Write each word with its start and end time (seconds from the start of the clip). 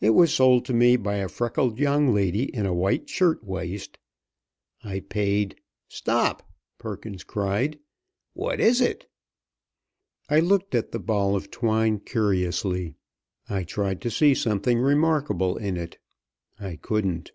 It 0.00 0.14
was 0.14 0.32
sold 0.32 0.64
to 0.64 0.72
me 0.72 0.96
by 0.96 1.16
a 1.16 1.28
freckled 1.28 1.78
young 1.78 2.14
lady 2.14 2.44
in 2.44 2.64
a 2.64 2.72
white 2.72 3.10
shirt 3.10 3.44
waist. 3.44 3.98
I 4.82 5.00
paid" 5.00 5.56
"Stop!" 6.00 6.50
Perkins 6.78 7.24
cried, 7.24 7.78
"what 8.32 8.58
is 8.58 8.80
it?" 8.80 9.06
I 10.30 10.40
looked 10.40 10.74
at 10.74 10.92
the 10.92 10.98
ball 10.98 11.36
of 11.36 11.50
twine 11.50 11.98
curiously. 12.00 12.94
I 13.50 13.64
tried 13.64 14.00
to 14.00 14.10
see 14.10 14.32
something 14.34 14.78
remarkable 14.78 15.58
in 15.58 15.76
it. 15.76 15.98
I 16.58 16.76
couldn't. 16.76 17.32